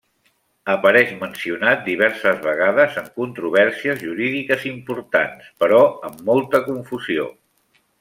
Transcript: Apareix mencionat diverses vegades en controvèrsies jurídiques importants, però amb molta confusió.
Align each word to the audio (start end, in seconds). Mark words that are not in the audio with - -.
Apareix 0.75 1.11
mencionat 1.19 1.83
diverses 1.89 2.41
vegades 2.47 2.97
en 3.03 3.13
controvèrsies 3.21 4.03
jurídiques 4.09 4.67
importants, 4.75 5.55
però 5.63 5.83
amb 6.11 6.29
molta 6.33 6.69
confusió. 6.71 7.33